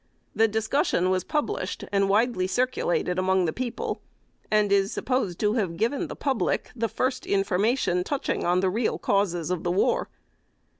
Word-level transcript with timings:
This 0.33 0.47
discussion 0.47 1.11
was 1.11 1.23
published 1.23 1.83
and 1.91 2.09
widely 2.09 2.47
circulated 2.47 3.19
among 3.19 3.45
the 3.45 3.53
people; 3.53 4.01
and 4.49 4.71
is 4.71 4.91
supposed 4.91 5.37
to 5.41 5.53
have 5.53 5.77
given 5.77 5.99
to 6.01 6.07
the 6.07 6.15
public 6.15 6.71
the 6.75 6.89
first 6.89 7.27
information 7.27 8.03
touching 8.03 8.39
the 8.61 8.69
real 8.71 8.97
causes 8.97 9.51
of 9.51 9.63
the 9.63 9.69
war. 9.69 10.09